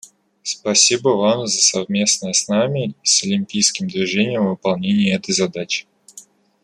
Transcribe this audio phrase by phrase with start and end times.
[0.41, 5.85] Спасибо вам за совместное с нами и с Олимпийским движением выполнение этой задачи.